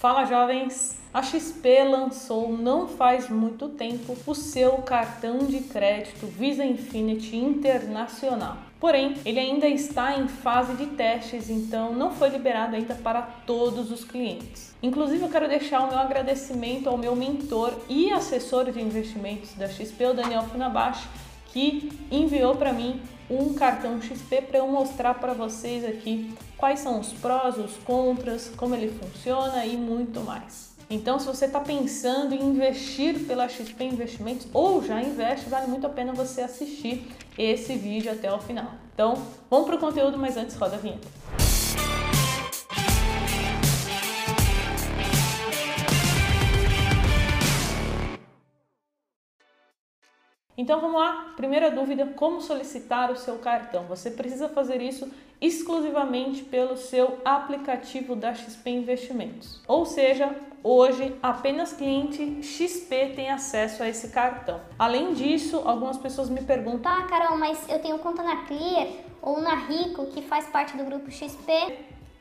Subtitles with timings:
[0.00, 0.96] Fala jovens!
[1.12, 8.56] A XP lançou não faz muito tempo o seu cartão de crédito Visa Infinity Internacional.
[8.80, 13.90] Porém, ele ainda está em fase de testes, então não foi liberado ainda para todos
[13.90, 14.74] os clientes.
[14.82, 19.68] Inclusive, eu quero deixar o meu agradecimento ao meu mentor e assessor de investimentos da
[19.68, 21.06] XP, o Daniel Funabashi,
[21.52, 26.98] que enviou para mim um cartão XP para eu mostrar para vocês aqui quais são
[26.98, 30.70] os prós, os contras, como ele funciona e muito mais.
[30.90, 35.86] Então, se você está pensando em investir pela XP Investimentos ou já investe, vale muito
[35.86, 37.06] a pena você assistir
[37.38, 38.72] esse vídeo até o final.
[38.92, 39.14] Então,
[39.48, 41.19] vamos para o conteúdo, mas antes roda a vinheta.
[50.56, 53.84] Então vamos lá, primeira dúvida, como solicitar o seu cartão?
[53.84, 55.10] Você precisa fazer isso
[55.40, 59.60] exclusivamente pelo seu aplicativo da XP Investimentos.
[59.66, 64.60] Ou seja, hoje apenas cliente XP tem acesso a esse cartão.
[64.78, 68.88] Além disso, algumas pessoas me perguntam: "Ah, Carol, mas eu tenho conta na Clear
[69.22, 71.50] ou na Rico, que faz parte do grupo XP?"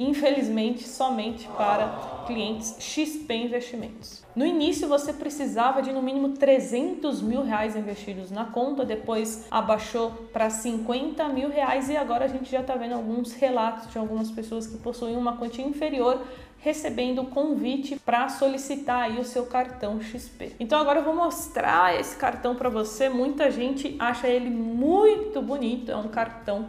[0.00, 4.24] Infelizmente somente para clientes XP Investimentos.
[4.34, 10.10] No início você precisava de no mínimo 300 mil reais investidos na conta, depois abaixou
[10.32, 14.30] para 50 mil reais e agora a gente já está vendo alguns relatos de algumas
[14.30, 16.22] pessoas que possuem uma quantia inferior
[16.60, 20.56] recebendo convite para solicitar aí o seu cartão XP.
[20.60, 23.08] Então agora eu vou mostrar esse cartão para você.
[23.08, 26.68] Muita gente acha ele muito bonito, é um cartão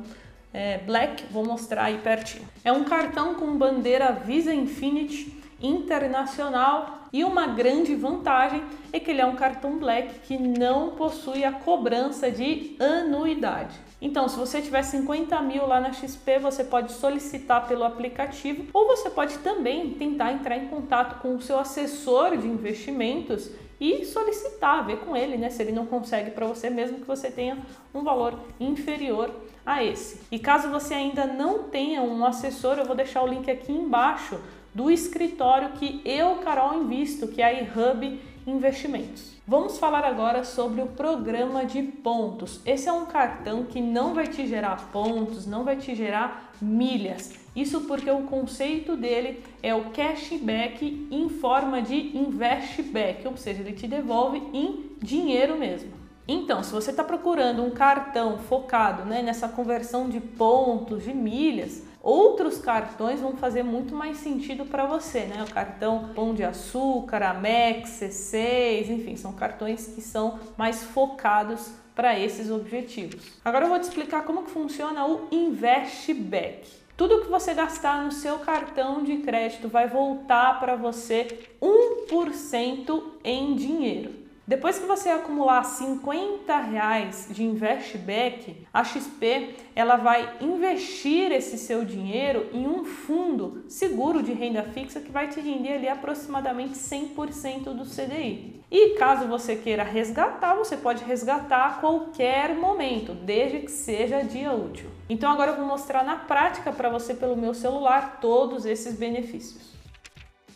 [0.54, 2.48] é, Black, vou mostrar aí pertinho.
[2.64, 9.22] É um cartão com bandeira Visa Infinity internacional e uma grande vantagem é que ele
[9.22, 13.80] é um cartão Black que não possui a cobrança de anuidade.
[14.02, 18.88] Então, se você tiver 50 mil lá na XP, você pode solicitar pelo aplicativo ou
[18.88, 23.52] você pode também tentar entrar em contato com o seu assessor de investimentos
[23.82, 27.32] e solicitar, ver com ele, né, se ele não consegue para você, mesmo que você
[27.32, 27.58] tenha
[27.92, 29.32] um valor inferior
[29.66, 30.22] a esse.
[30.32, 34.40] E caso você ainda não tenha um assessor, eu vou deixar o link aqui embaixo
[34.74, 39.34] do escritório que eu, Carol, invisto, que é a iHub Investimentos.
[39.48, 42.60] Vamos falar agora sobre o programa de pontos.
[42.66, 47.34] Esse é um cartão que não vai te gerar pontos, não vai te gerar milhas.
[47.56, 53.74] Isso porque o conceito dele é o cashback em forma de investback, ou seja, ele
[53.74, 55.92] te devolve em dinheiro mesmo.
[56.28, 61.84] Então, se você está procurando um cartão focado né, nessa conversão de pontos, de milhas,
[62.02, 65.44] outros cartões vão fazer muito mais sentido para você, né?
[65.48, 72.18] O cartão Pão de Açúcar, Amex, C6, enfim, são cartões que são mais focados para
[72.18, 73.40] esses objetivos.
[73.44, 76.68] Agora eu vou te explicar como que funciona o Investback.
[76.98, 83.56] Tudo que você gastar no seu cartão de crédito vai voltar para você 1% em
[83.56, 84.21] dinheiro.
[84.48, 91.86] Depois que você acumular 50 reais de investback, a XP ela vai investir esse seu
[91.86, 97.74] dinheiro em um fundo seguro de renda fixa que vai te render ali aproximadamente 100%
[97.74, 98.62] do CDI.
[98.72, 104.54] E caso você queira resgatar, você pode resgatar a qualquer momento, desde que seja dia
[104.54, 104.90] útil.
[105.08, 109.81] Então agora eu vou mostrar na prática para você pelo meu celular todos esses benefícios.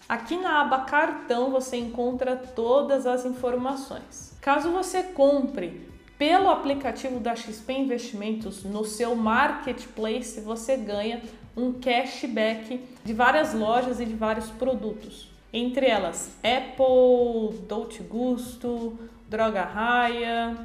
[0.07, 4.37] Aqui na aba cartão você encontra todas as informações.
[4.39, 11.23] Caso você compre pelo aplicativo da XP Investimentos no seu marketplace, você ganha
[11.57, 15.27] um cashback de várias lojas e de vários produtos.
[15.51, 20.55] Entre elas, Apple, Dolce Gusto, Droga Raia,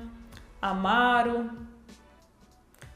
[0.60, 1.50] Amaro,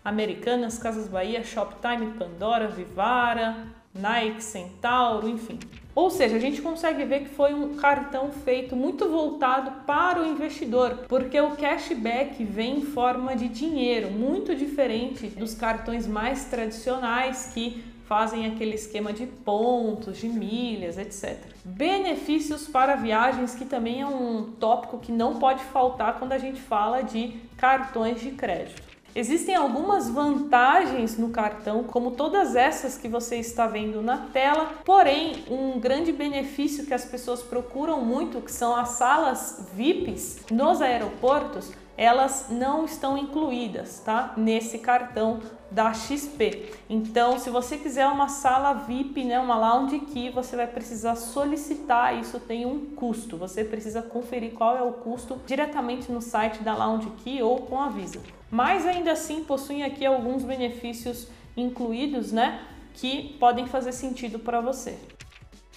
[0.05, 5.59] Americanas, Casas Bahia, Shoptime, Pandora, Vivara, Nike, Centauro, enfim.
[5.95, 10.27] Ou seja, a gente consegue ver que foi um cartão feito muito voltado para o
[10.27, 17.53] investidor, porque o cashback vem em forma de dinheiro, muito diferente dos cartões mais tradicionais
[17.55, 21.39] que fazem aquele esquema de pontos, de milhas, etc.
[21.65, 26.61] Benefícios para viagens, que também é um tópico que não pode faltar quando a gente
[26.61, 28.94] fala de cartões de crédito.
[29.15, 35.45] Existem algumas vantagens no cartão, como todas essas que você está vendo na tela, porém,
[35.49, 41.71] um grande benefício que as pessoas procuram muito, que são as salas VIPs nos aeroportos,
[41.97, 44.35] elas não estão incluídas, tá?
[44.37, 45.39] Nesse cartão
[45.71, 46.73] da XP.
[46.91, 52.19] Então, se você quiser uma sala VIP, né, uma lounge key, você vai precisar solicitar,
[52.19, 53.37] isso tem um custo.
[53.37, 57.81] Você precisa conferir qual é o custo diretamente no site da lounge key ou com
[57.81, 58.21] a Visa.
[58.55, 62.61] Mas ainda assim possuem aqui alguns benefícios incluídos, né,
[62.93, 64.97] que podem fazer sentido para você.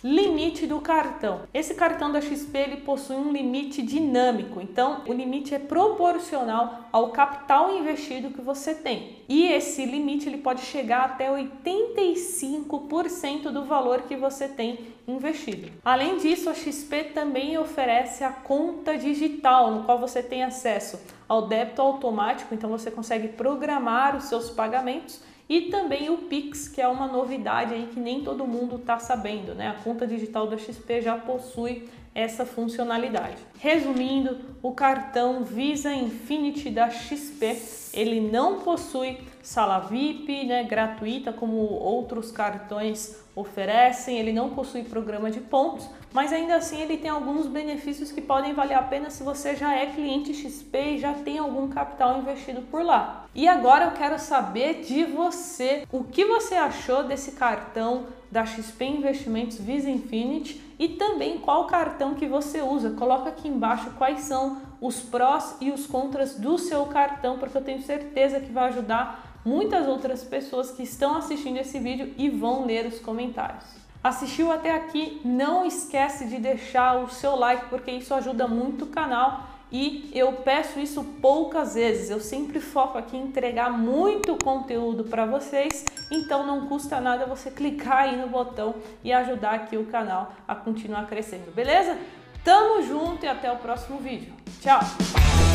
[0.03, 1.41] Limite do cartão.
[1.51, 7.09] Esse cartão da XP ele possui um limite dinâmico, então o limite é proporcional ao
[7.09, 9.23] capital investido que você tem.
[9.27, 14.77] E esse limite ele pode chegar até 85% do valor que você tem
[15.07, 15.71] investido.
[15.83, 21.47] Além disso, a XP também oferece a conta digital, no qual você tem acesso ao
[21.47, 26.87] débito automático, então você consegue programar os seus pagamentos e também o Pix, que é
[26.87, 29.69] uma novidade aí que nem todo mundo está sabendo, né?
[29.69, 33.37] A conta digital da XP já possui essa funcionalidade.
[33.59, 37.55] Resumindo, o cartão Visa Infinity da XP,
[37.93, 45.29] ele não possui sala VIP, né, gratuita como outros cartões oferecem, ele não possui programa
[45.29, 49.21] de pontos, mas ainda assim ele tem alguns benefícios que podem valer a pena se
[49.21, 53.27] você já é cliente XP e já tem algum capital investido por lá.
[53.35, 58.83] E agora eu quero saber de você, o que você achou desse cartão da XP
[58.83, 62.89] Investimentos Visa Infinity e também qual cartão que você usa.
[62.91, 67.63] Coloca aqui embaixo quais são os prós e os contras do seu cartão, porque eu
[67.63, 72.65] tenho certeza que vai ajudar muitas outras pessoas que estão assistindo esse vídeo e vão
[72.65, 73.63] ler os comentários.
[74.03, 75.21] Assistiu até aqui?
[75.23, 80.33] Não esquece de deixar o seu like porque isso ajuda muito o canal e eu
[80.33, 82.09] peço isso poucas vezes.
[82.09, 87.49] Eu sempre foco aqui em entregar muito conteúdo para vocês, então não custa nada você
[87.49, 91.97] clicar aí no botão e ajudar aqui o canal a continuar crescendo, beleza?
[92.43, 94.33] Tamo junto e até o próximo vídeo.
[94.61, 95.46] Tchau!